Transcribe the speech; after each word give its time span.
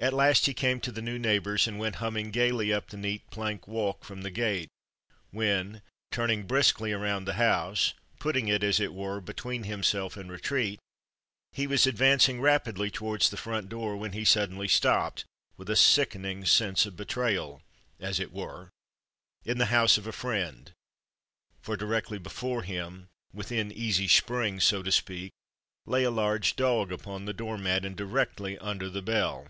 At 0.00 0.12
last 0.12 0.46
he 0.46 0.54
came 0.54 0.80
to 0.80 0.90
the 0.90 1.00
new 1.00 1.20
neighbor's, 1.20 1.68
and 1.68 1.78
went 1.78 1.94
humming 1.94 2.32
gayly 2.32 2.72
up 2.72 2.88
the 2.88 2.96
neat 2.96 3.30
plank 3.30 3.68
walk 3.68 4.02
from 4.02 4.22
the 4.22 4.30
gate, 4.30 4.68
when, 5.30 5.82
turning 6.10 6.48
briskly 6.48 6.90
around 6.92 7.24
the 7.26 7.34
house 7.34 7.94
putting 8.18 8.48
it, 8.48 8.64
as 8.64 8.80
it 8.80 8.92
were, 8.92 9.20
between 9.20 9.62
himself 9.62 10.16
and 10.16 10.32
retreat 10.32 10.80
he 11.52 11.68
was 11.68 11.86
advancing 11.86 12.40
rapidly 12.40 12.90
towards 12.90 13.30
the 13.30 13.36
front 13.36 13.68
door 13.68 13.96
when 13.96 14.12
he 14.14 14.24
suddenly 14.24 14.66
stopped, 14.66 15.24
with 15.56 15.70
a 15.70 15.76
sickening 15.76 16.44
sense 16.44 16.84
of 16.86 16.96
betrayal, 16.96 17.62
as 18.00 18.18
it 18.18 18.32
were, 18.32 18.70
in 19.44 19.58
the 19.58 19.66
house 19.66 19.96
of 19.96 20.08
a 20.08 20.12
friend, 20.12 20.72
for 21.62 21.76
directly 21.76 22.18
before 22.18 22.64
him, 22.64 23.06
within 23.32 23.70
easy 23.70 24.08
spring, 24.08 24.58
so 24.58 24.82
to 24.82 24.90
speak, 24.90 25.30
lay 25.86 26.02
a 26.02 26.10
large 26.10 26.56
dog 26.56 26.90
upon 26.90 27.26
the 27.26 27.32
door 27.32 27.56
mat 27.56 27.84
and 27.84 27.96
directly 27.96 28.58
under 28.58 28.90
the 28.90 29.00
bell. 29.00 29.46